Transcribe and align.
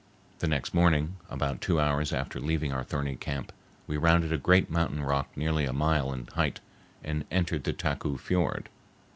The 0.39 0.47
next 0.47 0.73
morning, 0.73 1.17
about 1.29 1.61
two 1.61 1.79
hours 1.79 2.11
after 2.11 2.39
leaving 2.39 2.73
our 2.73 2.83
thorny 2.83 3.15
camp, 3.15 3.53
we 3.85 3.97
rounded 3.97 4.33
a 4.33 4.37
great 4.39 4.67
mountain 4.67 5.03
rock 5.03 5.29
nearly 5.37 5.65
a 5.65 5.73
mile 5.73 6.11
in 6.11 6.25
height 6.33 6.59
and 7.03 7.23
entered 7.29 7.65
the 7.65 7.73
Taku 7.73 8.17
fiord. 8.17 8.67